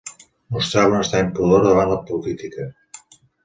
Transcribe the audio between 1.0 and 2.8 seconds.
estrany pudor davant la política.